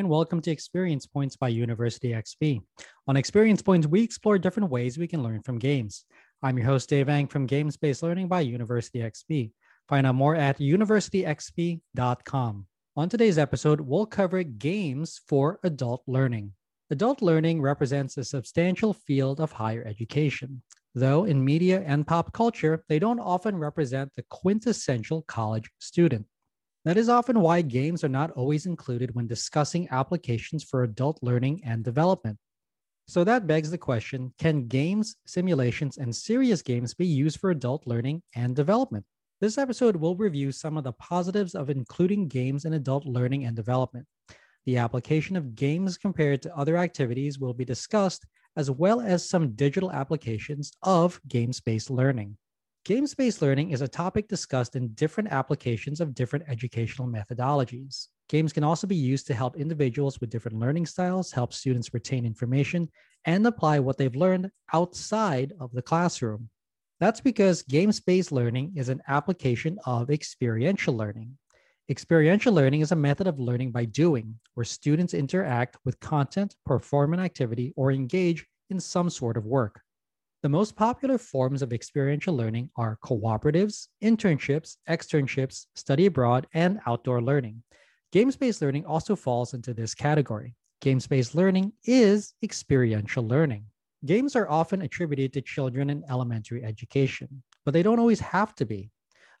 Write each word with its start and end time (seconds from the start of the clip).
and 0.00 0.08
welcome 0.08 0.40
to 0.40 0.50
Experience 0.50 1.04
Points 1.04 1.36
by 1.36 1.48
University 1.48 2.12
XP. 2.12 2.62
On 3.06 3.18
Experience 3.18 3.60
Points, 3.60 3.86
we 3.86 4.02
explore 4.02 4.38
different 4.38 4.70
ways 4.70 4.96
we 4.96 5.06
can 5.06 5.22
learn 5.22 5.42
from 5.42 5.58
games. 5.58 6.06
I'm 6.42 6.56
your 6.56 6.66
host, 6.66 6.88
Dave 6.88 7.10
Eng 7.10 7.26
from 7.26 7.44
Games 7.44 7.76
Based 7.76 8.02
Learning 8.02 8.26
by 8.26 8.40
University 8.40 9.00
XP. 9.00 9.50
Find 9.90 10.06
out 10.06 10.14
more 10.14 10.34
at 10.34 10.58
universityxp.com. 10.58 12.66
On 12.96 13.08
today's 13.10 13.36
episode, 13.36 13.82
we'll 13.82 14.06
cover 14.06 14.42
games 14.42 15.20
for 15.28 15.60
adult 15.64 16.02
learning. 16.06 16.52
Adult 16.88 17.20
learning 17.20 17.60
represents 17.60 18.16
a 18.16 18.24
substantial 18.24 18.94
field 18.94 19.38
of 19.38 19.52
higher 19.52 19.84
education. 19.86 20.62
Though 20.94 21.24
in 21.24 21.44
media 21.44 21.84
and 21.86 22.06
pop 22.06 22.32
culture, 22.32 22.84
they 22.88 22.98
don't 22.98 23.20
often 23.20 23.54
represent 23.54 24.14
the 24.14 24.24
quintessential 24.30 25.20
college 25.28 25.70
student. 25.78 26.24
That 26.84 26.96
is 26.96 27.10
often 27.10 27.40
why 27.40 27.60
games 27.60 28.02
are 28.04 28.08
not 28.08 28.30
always 28.30 28.64
included 28.64 29.14
when 29.14 29.26
discussing 29.26 29.88
applications 29.90 30.64
for 30.64 30.82
adult 30.82 31.18
learning 31.22 31.60
and 31.62 31.84
development. 31.84 32.38
So 33.06 33.22
that 33.24 33.46
begs 33.46 33.70
the 33.70 33.76
question 33.76 34.32
can 34.38 34.66
games, 34.66 35.16
simulations, 35.26 35.98
and 35.98 36.14
serious 36.14 36.62
games 36.62 36.94
be 36.94 37.06
used 37.06 37.38
for 37.38 37.50
adult 37.50 37.86
learning 37.86 38.22
and 38.34 38.56
development? 38.56 39.04
This 39.40 39.58
episode 39.58 39.96
will 39.96 40.16
review 40.16 40.52
some 40.52 40.76
of 40.78 40.84
the 40.84 40.92
positives 40.92 41.54
of 41.54 41.68
including 41.68 42.28
games 42.28 42.64
in 42.64 42.72
adult 42.72 43.04
learning 43.04 43.44
and 43.44 43.54
development. 43.54 44.06
The 44.64 44.78
application 44.78 45.36
of 45.36 45.54
games 45.54 45.98
compared 45.98 46.40
to 46.42 46.56
other 46.56 46.76
activities 46.76 47.38
will 47.38 47.54
be 47.54 47.64
discussed, 47.64 48.24
as 48.56 48.70
well 48.70 49.00
as 49.00 49.28
some 49.28 49.52
digital 49.52 49.92
applications 49.92 50.72
of 50.82 51.20
games 51.28 51.60
based 51.60 51.90
learning. 51.90 52.36
Games 52.90 53.14
based 53.14 53.40
learning 53.40 53.70
is 53.70 53.82
a 53.82 53.86
topic 53.86 54.26
discussed 54.26 54.74
in 54.74 54.88
different 54.94 55.30
applications 55.30 56.00
of 56.00 56.12
different 56.12 56.44
educational 56.48 57.06
methodologies. 57.06 58.08
Games 58.28 58.52
can 58.52 58.64
also 58.64 58.88
be 58.88 58.96
used 58.96 59.28
to 59.28 59.34
help 59.34 59.56
individuals 59.56 60.20
with 60.20 60.28
different 60.28 60.58
learning 60.58 60.86
styles, 60.86 61.30
help 61.30 61.52
students 61.52 61.94
retain 61.94 62.26
information, 62.26 62.90
and 63.26 63.46
apply 63.46 63.78
what 63.78 63.96
they've 63.96 64.16
learned 64.16 64.50
outside 64.72 65.52
of 65.60 65.70
the 65.70 65.82
classroom. 65.82 66.50
That's 66.98 67.20
because 67.20 67.62
games 67.62 68.00
based 68.00 68.32
learning 68.32 68.72
is 68.74 68.88
an 68.88 69.02
application 69.06 69.78
of 69.86 70.10
experiential 70.10 70.96
learning. 70.96 71.38
Experiential 71.88 72.52
learning 72.52 72.80
is 72.80 72.90
a 72.90 72.96
method 72.96 73.28
of 73.28 73.38
learning 73.38 73.70
by 73.70 73.84
doing, 73.84 74.34
where 74.54 74.64
students 74.64 75.14
interact 75.14 75.76
with 75.84 76.00
content, 76.00 76.56
perform 76.66 77.14
an 77.14 77.20
activity, 77.20 77.72
or 77.76 77.92
engage 77.92 78.48
in 78.68 78.80
some 78.80 79.08
sort 79.08 79.36
of 79.36 79.46
work. 79.46 79.80
The 80.42 80.48
most 80.48 80.74
popular 80.74 81.18
forms 81.18 81.60
of 81.60 81.70
experiential 81.70 82.34
learning 82.34 82.70
are 82.74 82.98
cooperatives, 83.04 83.88
internships, 84.02 84.78
externships, 84.88 85.66
study 85.74 86.06
abroad, 86.06 86.46
and 86.54 86.80
outdoor 86.86 87.20
learning. 87.20 87.62
Games 88.10 88.36
based 88.36 88.62
learning 88.62 88.86
also 88.86 89.14
falls 89.14 89.52
into 89.52 89.74
this 89.74 89.94
category. 89.94 90.54
Games 90.80 91.06
based 91.06 91.34
learning 91.34 91.74
is 91.84 92.32
experiential 92.42 93.22
learning. 93.22 93.66
Games 94.06 94.34
are 94.34 94.48
often 94.48 94.80
attributed 94.80 95.34
to 95.34 95.42
children 95.42 95.90
in 95.90 96.04
elementary 96.08 96.64
education, 96.64 97.42
but 97.66 97.74
they 97.74 97.82
don't 97.82 98.00
always 98.00 98.20
have 98.20 98.54
to 98.54 98.64
be. 98.64 98.90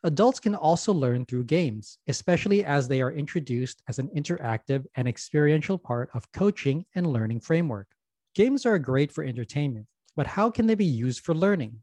Adults 0.04 0.38
can 0.38 0.54
also 0.54 0.92
learn 0.92 1.24
through 1.24 1.44
games, 1.44 1.96
especially 2.08 2.62
as 2.62 2.88
they 2.88 3.00
are 3.00 3.12
introduced 3.12 3.82
as 3.88 3.98
an 3.98 4.10
interactive 4.14 4.84
and 4.96 5.08
experiential 5.08 5.78
part 5.78 6.10
of 6.12 6.30
coaching 6.32 6.84
and 6.94 7.06
learning 7.06 7.40
framework. 7.40 7.88
Games 8.34 8.66
are 8.66 8.78
great 8.78 9.10
for 9.10 9.24
entertainment, 9.24 9.86
but 10.20 10.26
how 10.26 10.50
can 10.50 10.66
they 10.66 10.74
be 10.74 10.84
used 10.84 11.24
for 11.24 11.34
learning? 11.34 11.74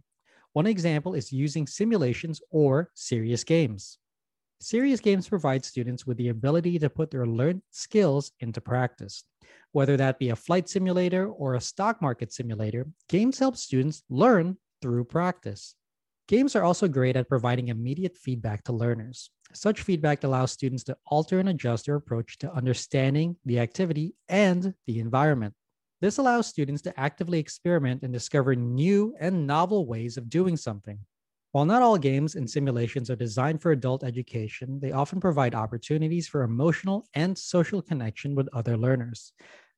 One 0.53 0.67
example 0.67 1.15
is 1.15 1.33
using 1.33 1.65
simulations 1.65 2.39
or 2.51 2.91
serious 2.93 3.43
games. 3.43 3.97
Serious 4.59 4.99
games 4.99 5.27
provide 5.27 5.65
students 5.65 6.05
with 6.05 6.17
the 6.17 6.29
ability 6.29 6.77
to 6.77 6.87
put 6.87 7.09
their 7.09 7.25
learned 7.25 7.63
skills 7.71 8.31
into 8.39 8.61
practice. 8.61 9.23
Whether 9.71 9.97
that 9.97 10.19
be 10.19 10.29
a 10.29 10.35
flight 10.35 10.69
simulator 10.69 11.27
or 11.27 11.55
a 11.55 11.59
stock 11.59 11.99
market 11.99 12.31
simulator, 12.31 12.85
games 13.09 13.39
help 13.39 13.57
students 13.57 14.03
learn 14.07 14.57
through 14.83 15.05
practice. 15.05 15.73
Games 16.27 16.55
are 16.55 16.63
also 16.63 16.87
great 16.87 17.15
at 17.15 17.27
providing 17.27 17.69
immediate 17.69 18.15
feedback 18.15 18.63
to 18.65 18.71
learners. 18.71 19.31
Such 19.51 19.81
feedback 19.81 20.23
allows 20.23 20.51
students 20.51 20.83
to 20.83 20.97
alter 21.07 21.39
and 21.39 21.49
adjust 21.49 21.87
their 21.87 21.95
approach 21.95 22.37
to 22.37 22.53
understanding 22.53 23.37
the 23.45 23.57
activity 23.57 24.13
and 24.29 24.75
the 24.85 24.99
environment. 24.99 25.55
This 25.99 26.19
allows 26.19 26.45
students 26.45 26.83
to 26.83 26.99
actively 26.99 27.39
experiment 27.39 28.03
and 28.03 28.13
discover 28.13 28.55
new 28.55 29.15
and 29.19 29.47
novel 29.47 29.87
ways 29.87 30.15
of 30.15 30.29
doing 30.29 30.55
something. 30.55 30.99
While 31.53 31.65
not 31.65 31.81
all 31.81 31.97
games 31.97 32.35
and 32.35 32.47
simulations 32.47 33.09
are 33.09 33.15
designed 33.15 33.63
for 33.63 33.71
adult 33.71 34.03
education, 34.03 34.79
they 34.79 34.91
often 34.91 35.19
provide 35.19 35.55
opportunities 35.55 36.27
for 36.27 36.43
emotional 36.43 37.07
and 37.15 37.35
social 37.35 37.81
connection 37.81 38.35
with 38.35 38.47
other 38.53 38.77
learners. 38.77 39.33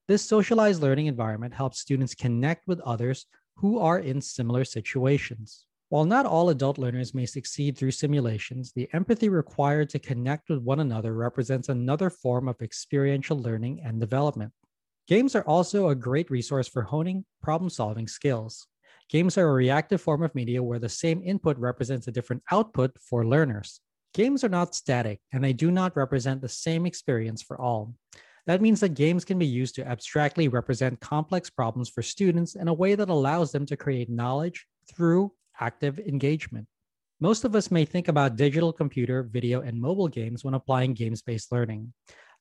This 0.10 0.22
socialized 0.22 0.82
learning 0.82 1.06
environment 1.06 1.54
helps 1.54 1.80
students 1.80 2.16
connect 2.16 2.68
with 2.68 2.82
others 2.82 3.26
who 3.56 3.80
are 3.80 4.00
in 4.00 4.20
similar 4.20 4.66
situations. 4.66 5.68
While 5.88 6.06
not 6.06 6.26
all 6.26 6.50
adult 6.50 6.78
learners 6.78 7.14
may 7.14 7.26
succeed 7.26 7.78
through 7.78 7.92
simulations, 7.92 8.74
the 8.74 8.90
empathy 8.92 9.30
required 9.30 9.90
to 9.92 10.00
connect 10.00 10.50
with 10.50 10.60
one 10.60 10.82
another 10.82 11.14
represents 11.14 11.70
another 11.70 12.10
form 12.10 12.50
of 12.50 12.62
experiential 12.62 13.40
learning 13.40 13.82
and 13.86 14.02
development. 14.02 14.52
Games 15.10 15.36
are 15.36 15.42
also 15.48 15.90
a 15.90 15.96
great 15.96 16.30
resource 16.30 16.68
for 16.68 16.84
honing 16.84 17.26
problem 17.42 17.68
solving 17.72 18.08
skills. 18.08 18.68
Games 19.10 19.40
are 19.40 19.50
a 19.50 19.54
reactive 19.54 20.00
form 20.00 20.22
of 20.22 20.36
media 20.36 20.62
where 20.62 20.78
the 20.78 20.88
same 20.88 21.24
input 21.26 21.58
represents 21.58 22.08
a 22.08 22.12
different 22.12 22.44
output 22.52 22.96
for 23.02 23.26
learners. 23.26 23.82
Games 24.14 24.44
are 24.44 24.50
not 24.50 24.76
static 24.76 25.20
and 25.34 25.44
they 25.44 25.52
do 25.52 25.72
not 25.72 25.98
represent 25.98 26.44
the 26.44 26.48
same 26.48 26.86
experience 26.86 27.42
for 27.42 27.60
all. 27.60 27.96
That 28.46 28.62
means 28.62 28.82
that 28.82 28.90
games 28.90 29.26
can 29.26 29.40
be 29.40 29.48
used 29.48 29.74
to 29.76 29.88
abstractly 29.88 30.48
represent 30.48 31.00
complex 31.00 31.50
problems 31.50 31.90
for 31.90 32.04
students 32.04 32.54
in 32.54 32.68
a 32.68 32.74
way 32.74 32.94
that 32.94 33.10
allows 33.10 33.52
them 33.52 33.66
to 33.66 33.76
create 33.76 34.12
knowledge 34.12 34.68
through 34.94 35.32
active 35.60 35.98
engagement. 35.98 36.68
Most 37.20 37.46
of 37.46 37.56
us 37.56 37.72
may 37.72 37.84
think 37.84 38.10
about 38.10 38.36
digital 38.36 38.72
computer, 38.72 39.24
video, 39.24 39.62
and 39.62 39.82
mobile 39.82 40.08
games 40.08 40.46
when 40.46 40.54
applying 40.54 40.94
games 40.94 41.24
based 41.24 41.52
learning. 41.52 41.92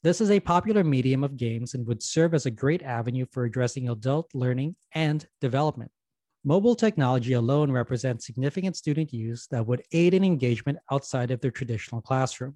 This 0.04 0.20
is 0.20 0.30
a 0.30 0.38
popular 0.38 0.84
medium 0.84 1.24
of 1.24 1.36
games 1.36 1.74
and 1.74 1.84
would 1.88 2.04
serve 2.04 2.32
as 2.32 2.46
a 2.46 2.52
great 2.52 2.84
avenue 2.84 3.26
for 3.32 3.44
addressing 3.44 3.88
adult 3.88 4.32
learning 4.32 4.76
and 4.94 5.26
development. 5.40 5.90
Mobile 6.44 6.76
technology 6.76 7.32
alone 7.32 7.72
represents 7.72 8.24
significant 8.24 8.76
student 8.76 9.12
use 9.12 9.48
that 9.50 9.66
would 9.66 9.82
aid 9.90 10.14
in 10.14 10.22
engagement 10.22 10.78
outside 10.92 11.32
of 11.32 11.40
their 11.40 11.50
traditional 11.50 12.00
classroom. 12.00 12.54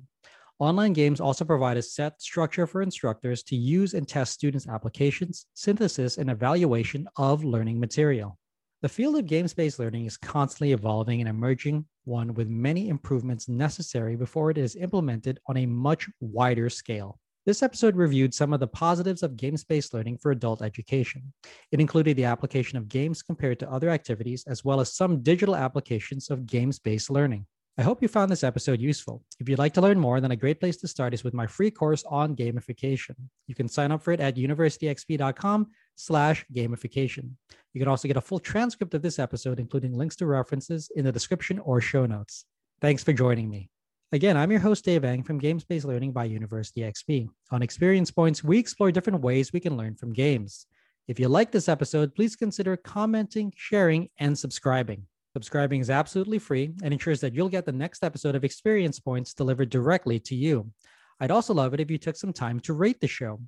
Online 0.60 0.92
games 0.92 1.20
also 1.20 1.44
provide 1.44 1.76
a 1.76 1.82
set 1.82 2.22
structure 2.22 2.64
for 2.64 2.80
instructors 2.80 3.42
to 3.42 3.56
use 3.56 3.94
and 3.94 4.06
test 4.06 4.32
students' 4.34 4.68
applications, 4.68 5.46
synthesis, 5.54 6.18
and 6.18 6.30
evaluation 6.30 7.08
of 7.16 7.42
learning 7.42 7.80
material. 7.80 8.38
The 8.82 8.88
field 8.88 9.16
of 9.16 9.26
games 9.26 9.52
based 9.52 9.80
learning 9.80 10.06
is 10.06 10.16
constantly 10.16 10.70
evolving 10.70 11.18
and 11.18 11.28
emerging, 11.28 11.86
one 12.04 12.34
with 12.34 12.48
many 12.48 12.88
improvements 12.88 13.48
necessary 13.48 14.14
before 14.14 14.52
it 14.52 14.58
is 14.58 14.76
implemented 14.76 15.40
on 15.48 15.56
a 15.56 15.66
much 15.66 16.08
wider 16.20 16.70
scale. 16.70 17.18
This 17.44 17.64
episode 17.64 17.96
reviewed 17.96 18.32
some 18.32 18.52
of 18.52 18.60
the 18.60 18.68
positives 18.68 19.24
of 19.24 19.36
games 19.36 19.64
based 19.64 19.92
learning 19.92 20.18
for 20.18 20.30
adult 20.30 20.62
education. 20.62 21.32
It 21.72 21.80
included 21.80 22.16
the 22.16 22.24
application 22.24 22.78
of 22.78 22.88
games 22.88 23.20
compared 23.20 23.58
to 23.58 23.70
other 23.70 23.90
activities, 23.90 24.44
as 24.46 24.64
well 24.64 24.78
as 24.78 24.94
some 24.94 25.24
digital 25.24 25.56
applications 25.56 26.30
of 26.30 26.46
games 26.46 26.78
based 26.78 27.10
learning. 27.10 27.46
I 27.76 27.82
hope 27.82 28.00
you 28.00 28.06
found 28.06 28.30
this 28.30 28.44
episode 28.44 28.80
useful. 28.80 29.24
If 29.40 29.48
you'd 29.48 29.58
like 29.58 29.74
to 29.74 29.80
learn 29.80 29.98
more, 29.98 30.20
then 30.20 30.30
a 30.30 30.36
great 30.36 30.60
place 30.60 30.76
to 30.76 30.88
start 30.88 31.14
is 31.14 31.24
with 31.24 31.34
my 31.34 31.48
free 31.48 31.70
course 31.72 32.04
on 32.08 32.36
gamification. 32.36 33.16
You 33.48 33.56
can 33.56 33.66
sign 33.66 33.90
up 33.90 34.02
for 34.02 34.12
it 34.12 34.20
at 34.20 34.36
universityxp.com 34.36 35.66
slash 35.96 36.46
gamification. 36.54 37.30
You 37.72 37.80
can 37.80 37.88
also 37.88 38.06
get 38.06 38.18
a 38.18 38.20
full 38.20 38.38
transcript 38.38 38.94
of 38.94 39.02
this 39.02 39.18
episode, 39.18 39.58
including 39.58 39.94
links 39.94 40.14
to 40.16 40.26
references 40.26 40.92
in 40.94 41.04
the 41.04 41.10
description 41.10 41.58
or 41.58 41.80
show 41.80 42.06
notes. 42.06 42.44
Thanks 42.80 43.02
for 43.02 43.12
joining 43.12 43.50
me. 43.50 43.71
Again, 44.14 44.36
I'm 44.36 44.50
your 44.50 44.60
host, 44.60 44.84
Dave 44.84 45.04
Eng 45.04 45.22
from 45.22 45.38
Games 45.38 45.64
Based 45.64 45.86
Learning 45.86 46.12
by 46.12 46.24
University 46.24 46.82
XP. 46.82 47.30
On 47.50 47.62
Experience 47.62 48.10
Points, 48.10 48.44
we 48.44 48.58
explore 48.58 48.92
different 48.92 49.22
ways 49.22 49.54
we 49.54 49.60
can 49.60 49.74
learn 49.74 49.94
from 49.94 50.12
games. 50.12 50.66
If 51.08 51.18
you 51.18 51.28
like 51.28 51.50
this 51.50 51.66
episode, 51.66 52.14
please 52.14 52.36
consider 52.36 52.76
commenting, 52.76 53.54
sharing, 53.56 54.10
and 54.18 54.38
subscribing. 54.38 55.06
Subscribing 55.32 55.80
is 55.80 55.88
absolutely 55.88 56.38
free 56.38 56.74
and 56.82 56.92
ensures 56.92 57.22
that 57.22 57.34
you'll 57.34 57.48
get 57.48 57.64
the 57.64 57.72
next 57.72 58.04
episode 58.04 58.34
of 58.34 58.44
Experience 58.44 59.00
Points 59.00 59.32
delivered 59.32 59.70
directly 59.70 60.20
to 60.20 60.34
you. 60.34 60.70
I'd 61.18 61.30
also 61.30 61.54
love 61.54 61.72
it 61.72 61.80
if 61.80 61.90
you 61.90 61.96
took 61.96 62.16
some 62.16 62.34
time 62.34 62.60
to 62.60 62.74
rate 62.74 63.00
the 63.00 63.08
show. 63.08 63.40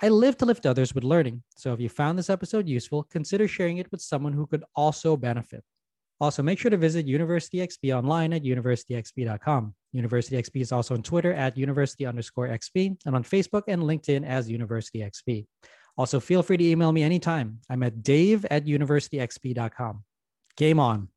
I 0.00 0.08
live 0.08 0.36
to 0.36 0.44
lift 0.44 0.66
others 0.66 0.94
with 0.94 1.02
learning, 1.02 1.42
so 1.56 1.72
if 1.72 1.80
you 1.80 1.88
found 1.88 2.16
this 2.16 2.30
episode 2.30 2.68
useful, 2.68 3.02
consider 3.10 3.48
sharing 3.48 3.78
it 3.78 3.90
with 3.90 4.00
someone 4.00 4.34
who 4.34 4.46
could 4.46 4.62
also 4.76 5.16
benefit. 5.16 5.64
Also, 6.20 6.42
make 6.42 6.58
sure 6.58 6.70
to 6.70 6.76
visit 6.76 7.06
University 7.06 7.58
XP 7.58 7.96
online 7.96 8.32
at 8.32 8.44
universityxp.com. 8.44 9.74
University 9.92 10.36
XP 10.36 10.60
is 10.62 10.72
also 10.72 10.94
on 10.94 11.02
Twitter 11.02 11.32
at 11.32 11.58
university 11.58 12.06
underscore 12.06 12.48
XP 12.48 12.96
and 13.04 13.14
on 13.14 13.24
Facebook 13.24 13.64
and 13.68 13.82
LinkedIn 13.82 14.24
as 14.24 14.50
University 14.50 15.00
XP. 15.00 15.46
Also, 15.98 16.20
feel 16.20 16.42
free 16.42 16.56
to 16.56 16.64
email 16.64 16.92
me 16.92 17.02
anytime. 17.02 17.58
I'm 17.68 17.82
at 17.82 18.02
dave 18.02 18.46
at 18.46 18.64
universityxp.com. 18.64 20.04
Game 20.56 20.78
on. 20.78 21.08